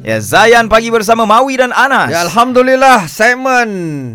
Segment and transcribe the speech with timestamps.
[0.00, 2.08] Ya, Zayan pagi bersama Mawi dan Anas.
[2.08, 3.68] Ya Alhamdulillah segmen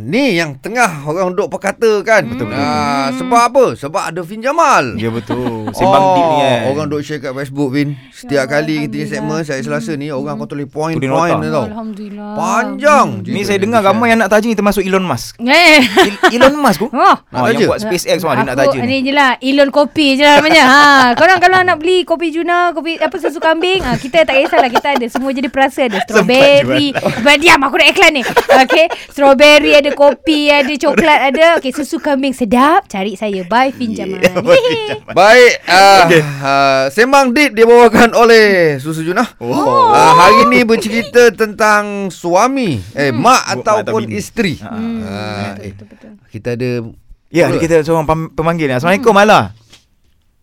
[0.10, 2.26] ni yang tengah orang duk perkatakan.
[2.26, 3.66] Betul, betul, Ah, sebab apa?
[3.76, 4.98] Sebab ada Fin Jamal.
[4.98, 5.70] Ya betul.
[5.78, 6.60] Sembang oh, deep ni kan.
[6.74, 7.94] Orang duk share kat Facebook Fin.
[8.10, 9.46] Setiap Ya, kali kita segmen Alhamdulillah.
[9.46, 11.44] saya Selasa ni orang kau tulis Tu dia point-point nota.
[11.44, 11.66] dia tau.
[11.70, 12.30] Alhamdulillah.
[12.34, 13.08] Panjang.
[13.22, 15.38] Ni saya dengar ramai yang nak taja ni termasuk Elon Musk.
[15.46, 15.86] Eh.
[16.32, 16.88] Elon Musk tu?
[16.98, 17.14] Oh.
[17.30, 18.98] Oh, Nak yang buat SpaceX tu dia nak taja ni ni.
[19.04, 20.82] je lah Elon kopi je lah namanya ha,
[21.14, 24.96] Korang kalau nak beli kopi Juna Kopi apa susu kambing ha, Kita tak kisahlah Kita
[24.96, 25.46] ada semua jadi
[25.76, 31.20] perasa Ada strawberry Sebab diam aku nak iklan ni Okay Strawberry ada kopi Ada coklat
[31.28, 35.04] ada Okay susu kambing sedap Cari saya Bye Fin Jamal Hehe.
[35.12, 36.22] Baik, uh, okay.
[36.22, 39.26] uh, Sembang Dit dibawakan oleh Susu Junah.
[39.38, 39.90] Oh.
[39.90, 44.16] Uh, hari ni bercerita tentang suami, eh Bu- mak mak atau ataupun bini.
[44.16, 44.54] isteri.
[44.58, 44.70] Ha.
[44.70, 46.12] Hmm, Ah, betul, eh, betul, betul.
[46.30, 46.70] Kita ada
[47.28, 48.70] Ya, ada kita seorang pem- pemanggil.
[48.70, 49.52] Assalamualaikum Ala.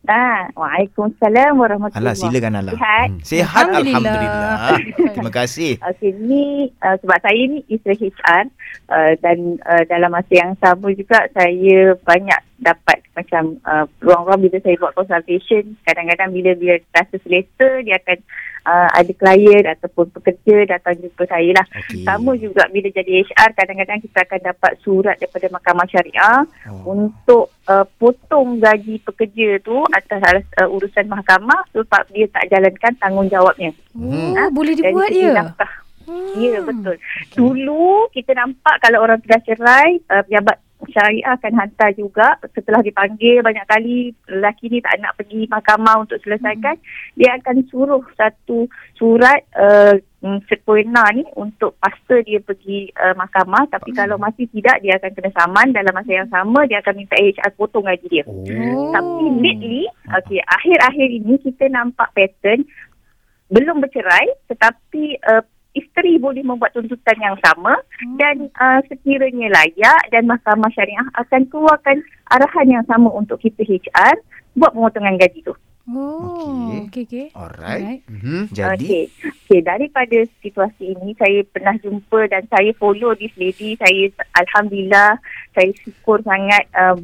[0.03, 2.75] Ah, Waalaikumsalam warahmatullahi Ala silakan Ala.
[2.75, 3.07] Sihat.
[3.07, 3.21] Hmm.
[3.23, 4.03] Sihat Alhamdulillah.
[4.03, 5.15] alhamdulillah.
[5.15, 5.73] Terima kasih.
[5.95, 8.45] Okey, ni uh, sebab saya ni isteri HR
[8.91, 14.59] uh, dan uh, dalam masa yang sama juga saya banyak dapat macam uh, ruang-ruang bila
[14.63, 18.19] saya buat consultation kadang-kadang bila dia rasa selesa dia akan
[18.63, 21.67] uh, ada klien ataupun pekerja datang jumpa saya lah.
[21.83, 22.03] Okey.
[22.03, 26.95] Sama juga bila jadi HR kadang-kadang kita akan dapat surat daripada Mahkamah Syariah Oh.
[26.95, 30.23] untuk uh, potong gaji pekerja tu atas
[30.57, 33.71] uh, urusan mahkamah sebab dia tak jalankan tanggungjawabnya.
[33.93, 35.73] Oh, Ah, boleh dibuat segi ya nafkah.
[36.35, 36.97] Ya betul.
[37.33, 40.59] Dulu kita nampak kalau orang sudah cerai, uh, pejabat
[40.93, 42.39] syariah akan hantar juga.
[42.53, 46.77] Setelah dipanggil banyak kali lelaki ni tak nak pergi mahkamah untuk selesaikan,
[47.19, 53.67] dia akan suruh satu surat uh, mm, sepena ni untuk pasta dia pergi uh, mahkamah.
[53.73, 55.69] Tapi kalau masih tidak dia akan kena saman.
[55.73, 58.25] Dalam masa yang sama dia akan minta HR potong gaji dia.
[58.29, 58.93] Oh.
[58.93, 62.69] Tapi lately, okay, akhir-akhir ini kita nampak pattern
[63.53, 68.19] belum bercerai tetapi uh, isteri boleh membuat tuntutan yang sama Hmm.
[68.19, 74.21] dan uh, sekiranya layak dan mahkamah syariah akan keluarkan arahan yang sama untuk kita HR
[74.59, 75.55] buat pemotongan gaji tu.
[75.83, 77.27] Oh, okey okey.
[77.35, 78.07] Alright.
[78.07, 78.55] Mhm.
[78.55, 79.05] Jadi Okey.
[79.51, 83.75] Okey, daripada situasi ini saya pernah jumpa dan saya follow this lady.
[83.77, 84.07] Saya
[84.39, 85.19] alhamdulillah
[85.53, 86.95] saya syukur sangat uh,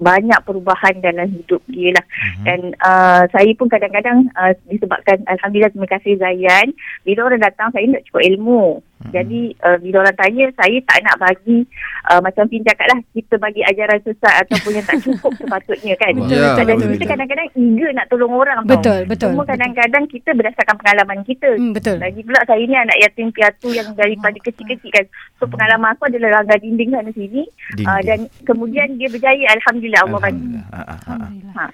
[0.00, 2.04] banyak perubahan dalam hidup dia lah.
[2.08, 2.44] Mhm.
[2.48, 6.72] Dan uh, saya pun kadang-kadang uh, disebabkan alhamdulillah terima kasih Zayan,
[7.04, 8.80] bila orang datang saya nak cukup ilmu.
[9.00, 9.12] Mhm.
[9.16, 11.64] Jadi uh, bila orang tanya saya tak nak bagi
[12.12, 16.12] uh, macam cakap lah kita bagi ajaran sesat ataupun yang tak cukup sepatutnya kan.
[16.12, 17.08] Betul, Ya, Dan betul, kita betul.
[17.08, 18.76] kadang-kadang eager nak tolong orang tau.
[18.76, 19.30] Betul betul.
[19.32, 21.50] Semua kadang-kadang kita berdasarkan pengalaman kita.
[21.56, 21.96] Hmm, betul.
[21.96, 25.06] Lagi pula saya ni anak yatim piatu yang daripada kecil-kecil kan.
[25.40, 27.48] So pengalaman aku adalah langgar dinding sana sini.
[27.80, 27.88] Dinding.
[27.88, 30.44] Uh, dan kemudian dia berjaya Alhamdulillah Allah bantu.
[30.44, 30.66] Alhamdulillah.
[30.76, 31.12] Ha, ha, ha.
[31.16, 31.70] Alhamdulillah.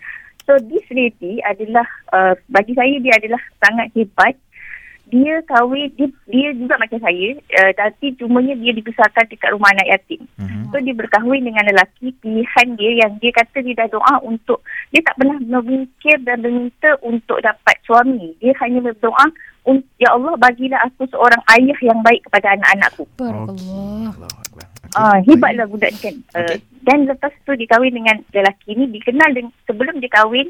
[0.47, 4.39] So this lady adalah uh, bagi saya dia adalah sangat hebat.
[5.07, 9.87] Dia kahwin dia, dia juga macam saya uh, tapi cumanya dia dibesarkan dekat rumah anak
[9.95, 10.27] yatim.
[10.35, 10.75] Mhm.
[10.75, 15.03] So dia berkahwin dengan lelaki pilihan dia yang dia kata dia dah doa untuk dia
[15.07, 18.35] tak pernah memikir dan meminta untuk dapat suami.
[18.43, 19.31] Dia hanya berdoa
[19.67, 23.07] "Un- ya Allah bagilah aku seorang ayah yang baik kepada anak-anakku.
[23.19, 24.11] Barakallah.
[24.15, 24.67] Okey.
[24.95, 26.17] Ah, hebatlah budak ni kan.
[26.33, 26.59] Uh, Okey.
[26.87, 30.49] dan lepas tu dia kahwin dengan lelaki ni, dikenal dengan, sebelum dia kahwin,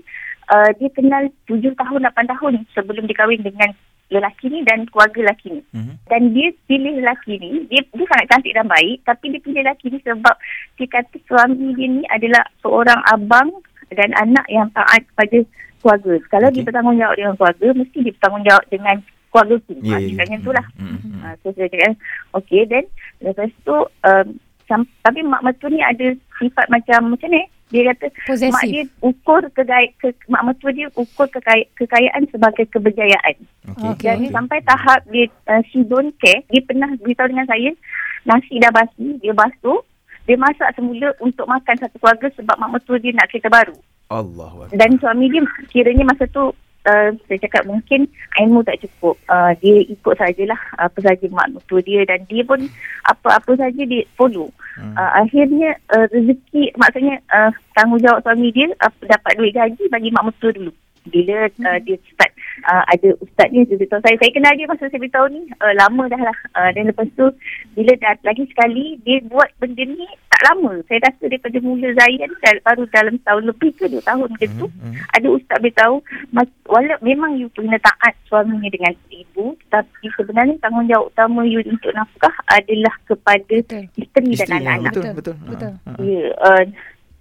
[0.52, 3.72] uh, dia kenal 7 tahun, 8 tahun sebelum dia kahwin dengan
[4.06, 5.62] lelaki ni dan keluarga lelaki ni.
[5.74, 5.92] Mhm.
[6.06, 9.86] Dan dia pilih lelaki ni, dia, dia sangat cantik dan baik, tapi dia pilih lelaki
[9.90, 10.34] ni sebab
[10.76, 13.50] dia kata suami dia ni adalah seorang abang
[13.90, 15.42] dan anak yang taat kepada
[15.82, 16.14] keluarga.
[16.30, 16.54] Kalau Okey.
[16.58, 18.96] dia bertanggungjawab dengan keluarga, mesti dia bertanggungjawab dengan
[19.30, 19.74] keluarga tu.
[19.82, 20.16] Ya, Ah, ya, ya.
[20.16, 20.66] macam tu lah.
[20.78, 21.18] Mhm, mhm.
[21.18, 21.92] Uh, so saya cakap
[22.38, 22.84] okey then
[23.18, 23.74] lepas tu
[24.06, 24.26] um,
[24.64, 26.06] sam- tapi mak mertua ni ada
[26.38, 28.54] sifat macam macam ni dia kata Posesif.
[28.54, 33.36] mak dia ukur kegaya, ke, mak mertua dia ukur kekaya, kekayaan sebagai keberjayaan.
[33.74, 33.90] Okey.
[33.90, 34.06] Okey.
[34.06, 37.74] Jadi sampai tahap dia uh, she don't care dia pernah beritahu dengan saya
[38.22, 39.82] nasi dah basi dia basuh
[40.26, 43.74] dia masak semula untuk makan satu keluarga sebab mak mertua dia nak kereta baru.
[44.06, 44.70] Akbar.
[44.70, 46.54] Dan suami dia kiranya masa tu
[46.86, 48.06] uh, saya cakap mungkin
[48.40, 49.18] ilmu tak cukup.
[49.26, 52.64] Uh, dia ikut sajalah apa saja mak mertua dia dan dia pun
[53.10, 54.48] apa-apa saja dia follow.
[54.78, 54.94] Hmm.
[54.94, 60.32] Uh, akhirnya uh, rezeki maksudnya uh, tanggungjawab suami dia uh, dapat duit gaji bagi mak
[60.32, 60.72] mertua dulu.
[61.06, 62.32] Bila uh, dia start
[62.64, 64.16] uh, ada ustaz ni dia beritahu saya.
[64.16, 66.38] Saya kenal dia masa saya beritahu ni uh, lama dah lah.
[66.52, 67.26] Uh, dan lepas tu
[67.72, 70.82] bila dah lagi sekali dia buat benda ni tak lama.
[70.84, 74.66] Saya rasa daripada mula Zayan dah- baru dalam tahun lebih ke dua tahun ke tu.
[74.66, 74.94] Mhm, mhm.
[75.12, 75.96] Ada ustaz beritahu
[76.28, 81.92] mas- wala memang you kena taat suaminya dengan ibu tapi sebenarnya tanggungjawab utama you untuk
[81.92, 83.86] nafkah adalah kepada Betul.
[83.94, 84.92] isteri dan Isteri, anak-anak.
[84.92, 85.36] Betul, Betul, betul.
[85.46, 85.72] betul.
[85.78, 86.00] Ha, ha.
[86.02, 86.64] Ya, uh,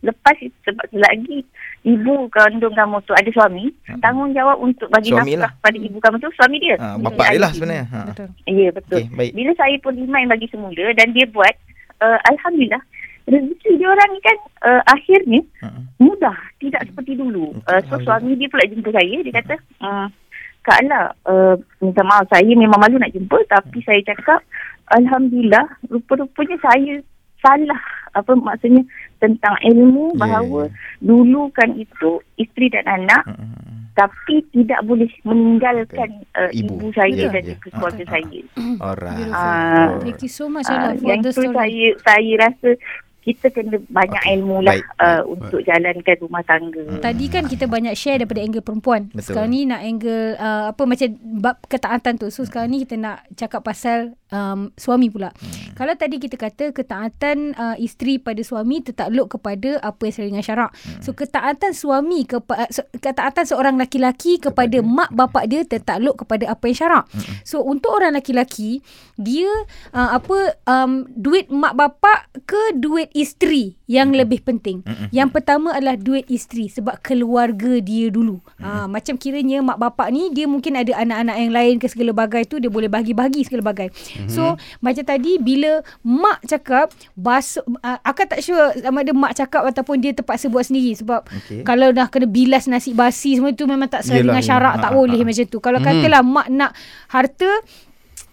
[0.06, 1.42] lepas itu sebab selagi
[1.82, 3.98] ibu kandung kamu tu ada suami, Hmm.
[4.00, 5.52] tanggungjawab untuk bagi Suami nafkah lah.
[5.60, 6.76] pada ibu kamu tu suami dia.
[6.78, 7.86] Ha, Bukan bapak dia lah sebenarnya.
[7.90, 8.00] Ha.
[8.10, 8.28] Betul.
[8.48, 8.98] Ya, betul.
[8.98, 9.32] Okey, baik.
[9.34, 11.54] Bila saya pun remind bagi semula dan dia buat,
[12.00, 12.82] uh, Alhamdulillah,
[13.26, 15.68] rezeki dia orang ni kan uh, akhirnya Ha.
[15.98, 16.38] mudah.
[16.58, 17.54] Tidak seperti dulu.
[17.64, 19.16] Uh, so suami dia pula jumpa saya.
[19.20, 20.08] Dia kata, uh,
[20.62, 23.38] Kak Ala, uh, minta maaf saya memang malu nak jumpa.
[23.46, 24.42] Tapi saya cakap,
[24.90, 27.02] Alhamdulillah, rupa-rupanya saya
[27.46, 27.82] salah.
[28.12, 28.82] Apa maksudnya
[29.20, 33.36] tentang ilmu Ya, bahawa ya, dulu kan itu isteri dan anak ha.
[33.94, 36.80] tapi tidak boleh meninggalkan uh, Ibu.
[36.80, 36.88] ibu.
[36.92, 38.42] saya Ya, dan juga keluarga Ah, ah, saya.
[38.80, 39.30] Alright.
[39.30, 41.52] Ah, Thank you so much Ala for yang the story.
[41.52, 42.70] saya saya rasa
[43.26, 45.24] kita kena banyak Okey, ilmu lah baik, uh, baik.
[45.34, 46.86] untuk jalankan rumah tangga.
[47.02, 49.10] Tadi kan kita banyak share daripada angle perempuan.
[49.10, 49.34] Betul.
[49.34, 51.10] Sekarang ni nak angle uh, apa macam
[51.42, 52.30] bab ketaatan tu.
[52.30, 55.34] So sekarang ni kita nak cakap pasal um, suami pula.
[55.34, 55.74] Hmm.
[55.74, 60.46] Kalau tadi kita kata ketaatan uh, isteri pada suami tertakluk kepada apa yang sesuai dengan
[60.46, 60.72] syarak.
[60.78, 61.02] Hmm.
[61.02, 62.70] So ketaatan suami kepada
[63.02, 67.06] ketaatan seorang laki-laki kepada, mak bapak dia tertakluk kepada apa yang syarak.
[67.10, 67.42] Hmm.
[67.42, 68.86] So untuk orang laki-laki
[69.18, 69.50] dia
[69.98, 74.20] uh, apa um, duit mak bapak ke duit isteri yang Hmm.
[74.20, 74.84] lebih penting.
[75.10, 78.44] Yang pertama adalah duit isteri sebab keluarga dia dulu.
[78.60, 82.44] Ha, macam kiranya mak bapak ni dia mungkin ada anak-anak yang lain ke segala bagai
[82.44, 83.88] tu dia boleh bagi-bagi segala bagai.
[84.28, 89.64] So macam tadi bila mak cakap basuh uh, akak tak sure sama ada mak cakap
[89.64, 91.64] ataupun dia terpaksa buat sendiri sebab Okey.
[91.64, 94.92] kalau dah kena bilas nasi basi semua tu memang tak sesuai dengan syarak tak Ha,
[94.92, 95.26] ha, boleh ha.
[95.26, 95.58] macam tu.
[95.58, 96.72] Kalau katalah mak nak
[97.08, 97.48] harta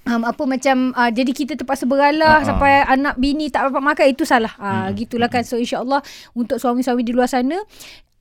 [0.02, 2.46] Um, apa macam uh, jadi kita terpaksa beralah ha.
[2.46, 4.50] sampai anak bini tak dapat makan itu salah.
[4.58, 5.46] Uh, gitulah kan.
[5.46, 6.02] So insyaallah
[6.34, 7.62] untuk suami-suami di luar sana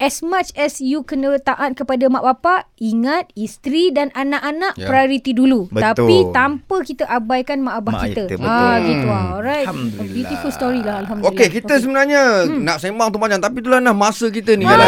[0.02, 4.90] as much as you kena taat kepada mak bapak, ingat isteri dan anak-anak Ya.
[4.90, 5.70] priority dulu.
[5.70, 5.86] Betul.
[5.86, 8.24] Tapi tanpa kita abaikan mak abah Mak kita.
[8.28, 8.90] kita, Ah betul.
[8.90, 9.24] gitu ah.
[9.32, 9.68] Alright.
[9.68, 10.12] Alhamdulillah.
[10.12, 11.38] Beautiful story lah alhamdulillah.
[11.38, 11.80] Okey, kita okay.
[11.80, 12.60] sebenarnya hmm.
[12.60, 14.80] nak sembang tu banyak tapi itulah nah masa kita ni kan.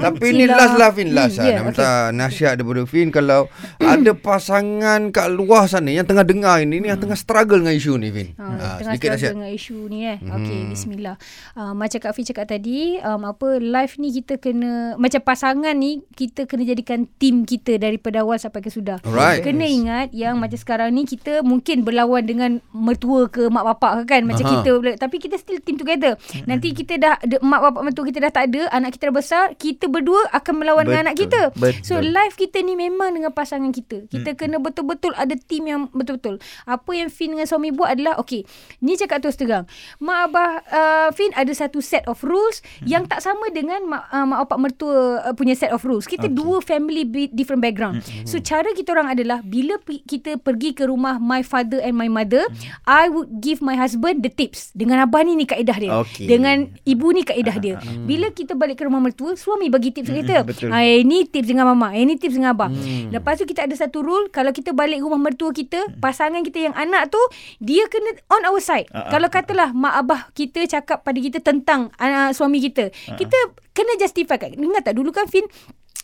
[0.00, 3.46] Tapi ni last lah Fin last Hmm, hmm, ya, Nak minta nasihat daripada Fin kalau
[3.78, 7.94] ada pasangan kat luar sana yang tengah dengar ini ni yang tengah struggle dengan isu
[7.94, 8.28] ni Fin.
[8.34, 9.32] Ha, Ha, tengah sedikit struggle nasihat.
[9.32, 10.18] dengan isu ni eh.
[10.18, 10.34] Hmm.
[10.34, 11.16] Okey, bismillah.
[11.52, 16.00] Uh, macam Kak Fi cakap tadi, um, apa live ni kita kena macam pasangan ni
[16.16, 18.98] kita kena jadikan tim kita daripada awal sampai ke sudah.
[19.04, 19.44] Alright.
[19.44, 24.16] Kena ingat yang macam sekarang ni kita mungkin berlawan dengan mertua ke mak bapak ke
[24.16, 24.52] kan macam Aha.
[24.64, 26.16] kita tapi kita still team together.
[26.48, 29.44] Nanti kita dah de, mak bapak mertua kita dah tak ada, anak kita dah besar,
[29.54, 31.42] kita berdua akan melawan dengan anak Betul, kita.
[31.60, 31.84] betul.
[31.84, 34.08] So live kita ni memang dengan pasangan kita.
[34.08, 36.40] Kita kena betul-betul ada team yang betul-betul.
[36.64, 38.46] Apa yang Fin dengan suami buat adalah okay,
[38.80, 39.66] ni cakap terus terang.
[40.00, 44.26] Mak abah uh, Fin ada satu set of rules yang tak sama dengan mak, uh,
[44.26, 46.04] mak bapak mertua uh, punya set of rules.
[46.04, 46.34] Kita okay.
[46.34, 48.02] dua family be- different background.
[48.26, 52.10] So cara kita orang adalah bila pi- kita pergi ke rumah my father and my
[52.10, 52.44] mother,
[52.84, 54.74] I would give my husband the tips.
[54.74, 55.90] Dengan abah ni ni kaedah dia.
[56.02, 56.26] Okey.
[56.26, 57.76] Dengan ibu ni kaedah dia.
[58.10, 60.42] Bila kita balik ke rumah mertua, suami bagi tips kita.
[60.42, 60.68] betul.
[60.74, 62.70] Ah, ini tips dengan mama, ini tips dengan abah.
[62.72, 63.14] Hmm.
[63.14, 66.74] Lepas tu kita ada satu rule, kalau kita balik rumah mertua kita, pasangan kita yang
[66.74, 67.20] anak tu,
[67.62, 68.88] dia kena on our side.
[68.90, 73.38] Ah, kalau katalah mak abah kita cakap pada kita tentang uh, suami kita, kita
[73.80, 74.36] kena justify.
[74.52, 75.48] Ingat tak dulu kan Fin,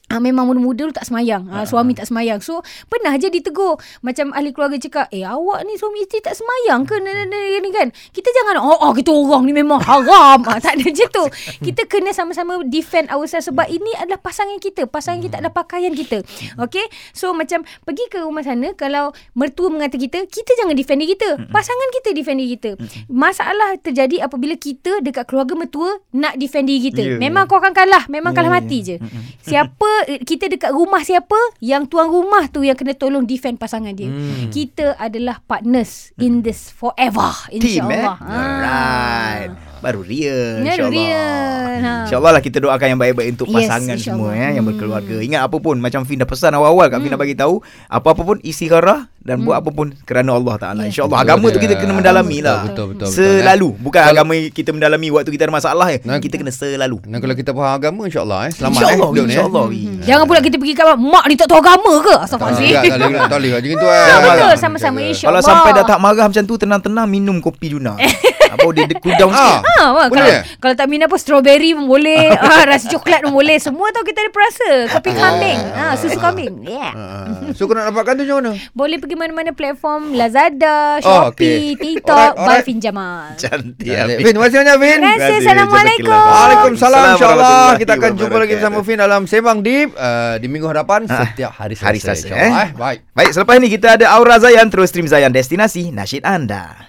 [0.07, 1.51] Ah, memang muda-muda dulu tak semayang.
[1.51, 2.39] Ah, suami tak semayang.
[2.39, 3.75] So, pernah je ditegur.
[4.07, 6.95] Macam ahli keluarga cakap, eh awak ni suami isteri tak semayang ke?
[7.03, 7.91] Ni, kan?
[8.15, 10.47] Kita jangan, oh, oh kita orang ni memang haram.
[10.47, 11.25] ah, tak ada macam tu.
[11.67, 14.87] Kita kena sama-sama defend ourselves sebab ini adalah pasangan kita.
[14.87, 16.23] Pasangan kita adalah pakaian kita.
[16.55, 16.87] Okay?
[17.11, 21.51] So, macam pergi ke rumah sana, kalau mertua mengata kita, kita jangan defend diri kita.
[21.51, 22.71] Pasangan kita defend diri kita.
[23.11, 27.03] Masalah terjadi apabila kita dekat keluarga mertua nak defend diri kita.
[27.03, 28.07] Ya, Memang kau akan kalah.
[28.07, 28.59] Memang kalah Ya, ya.
[28.63, 28.97] mati je.
[29.43, 29.91] Siapa
[30.23, 34.09] kita dekat rumah siapa yang tuan rumah tu yang kena tolong defend pasangan dia.
[34.11, 34.49] Hmm.
[34.53, 37.65] Kita adalah partners in this forever Team eh.
[37.65, 38.17] insyaallah.
[38.21, 39.66] Alright.
[39.79, 41.77] Baru ria Baru insyaAllah real.
[41.77, 41.93] Ha.
[42.03, 44.01] InsyaAllah lah kita doakan yang baik-baik untuk Yes, pasangan insyaAllah.
[44.27, 44.71] semua ya, Yang Hmm.
[44.71, 48.23] berkeluarga Ingat apa pun Macam Fin dah pesan awal-awal Kak Fin dah bagi tahu Apa-apa
[48.23, 50.97] pun istikharah Dan buat apa pun Kerana Allah Ta'ala Yes.
[50.97, 54.15] InsyaAllah Betul Agama tu kita kena mendalami Betul, lah betul, betul, betul, Selalu Bukan Kalau-
[54.15, 55.99] agama kita mendalami Waktu kita ada masalah ya.
[56.03, 59.13] Nah, Kita kena selalu Dan kalau kita faham agama insya-Allah eh selamat InsyaAllah eh.
[59.13, 59.27] ni, eh.
[59.29, 60.01] InsyaAllah Hmm.
[60.03, 62.15] Jangan pula kita pergi kat mak, ni tak tahu agama ke?
[62.17, 62.65] Astagfirullahalazim.
[62.67, 63.93] juga, tak boleh tak boleh macam itu eh.
[63.93, 64.57] Ah, betul, marah.
[64.57, 65.11] sama-sama Jaga.
[65.11, 67.93] insya- Kalau sampai dah tak marah macam tu Tenang-tenang minum kopi Juna
[68.49, 69.59] Apa dia, dia cool down Ah.
[69.59, 70.39] sikit Ha, wah, kalau Boleh?
[70.57, 73.57] kalau tak minum apa strawberry pun boleh, ah, rasa coklat pun boleh.
[73.57, 74.71] Semua tahu kita ada perasa.
[74.89, 76.53] Kopi kambing, ah, susu kambing.
[76.63, 76.91] Yeah.
[76.91, 78.51] Ah, So kau nak dapatkan tu macam mana?
[78.73, 81.77] Boleh pergi mana-mana platform Lazada, Oh, Shopee, okey.
[81.77, 82.61] TikTok, Alright, alright.
[82.61, 83.35] by Fin Jamal.
[83.37, 84.25] Cantik Fin.
[84.25, 84.97] Terima kasih banyak Fin.
[84.97, 85.37] Terima kasih.
[85.39, 86.25] Assalamualaikum.
[86.27, 88.79] Waalaikumsalam insyaAllah Kita akan jumpa lagi bersama.
[88.81, 92.51] Fin Dalam Sembang Deep uh, Di minggu hadapan Ah, Setiap hari Selasa hari Selasa, eh.
[92.51, 92.69] eh.
[92.73, 96.89] Baik Baik, selepas ini kita ada Aura Zayan terus stream Zayan destinasi nasyid anda.